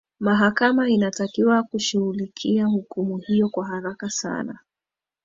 mahakama 0.19 0.89
inatakiwa 0.89 1.63
kushughulikia 1.63 2.65
hukumu 2.65 3.17
hiyo 3.17 3.49
kwa 3.49 3.67
haraka 3.67 4.09
sana 4.09 4.59